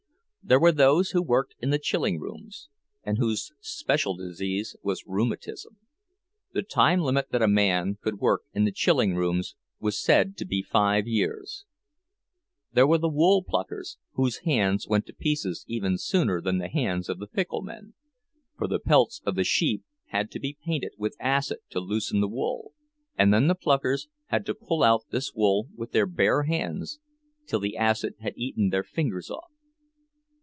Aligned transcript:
There 0.43 0.59
were 0.59 0.71
those 0.73 1.11
who 1.11 1.21
worked 1.21 1.55
in 1.59 1.69
the 1.69 1.79
chilling 1.79 2.19
rooms, 2.19 2.67
and 3.03 3.17
whose 3.19 3.53
special 3.61 4.17
disease 4.17 4.75
was 4.83 5.05
rheumatism; 5.05 5.77
the 6.51 6.61
time 6.63 7.01
limit 7.01 7.29
that 7.31 7.43
a 7.43 7.47
man 7.47 7.99
could 8.01 8.19
work 8.19 8.41
in 8.51 8.65
the 8.65 8.71
chilling 8.73 9.15
rooms 9.15 9.55
was 9.79 10.01
said 10.01 10.35
to 10.37 10.45
be 10.45 10.61
five 10.63 11.07
years. 11.07 11.63
There 12.73 12.87
were 12.87 12.97
the 12.97 13.07
wool 13.07 13.45
pluckers, 13.47 13.97
whose 14.13 14.39
hands 14.39 14.87
went 14.89 15.05
to 15.05 15.13
pieces 15.13 15.63
even 15.67 15.97
sooner 15.99 16.41
than 16.41 16.57
the 16.57 16.67
hands 16.69 17.07
of 17.07 17.19
the 17.19 17.27
pickle 17.27 17.61
men; 17.61 17.93
for 18.57 18.67
the 18.67 18.79
pelts 18.79 19.21
of 19.25 19.35
the 19.35 19.45
sheep 19.45 19.83
had 20.07 20.31
to 20.31 20.39
be 20.39 20.57
painted 20.65 20.93
with 20.97 21.15
acid 21.19 21.59
to 21.69 21.79
loosen 21.79 22.19
the 22.19 22.27
wool, 22.27 22.73
and 23.15 23.31
then 23.33 23.47
the 23.47 23.55
pluckers 23.55 24.09
had 24.25 24.45
to 24.47 24.55
pull 24.55 24.81
out 24.83 25.03
this 25.11 25.33
wool 25.35 25.67
with 25.77 25.91
their 25.91 26.07
bare 26.07 26.43
hands, 26.43 26.99
till 27.47 27.59
the 27.59 27.77
acid 27.77 28.15
had 28.19 28.33
eaten 28.35 28.69
their 28.69 28.83
fingers 28.83 29.29
off. 29.29 29.45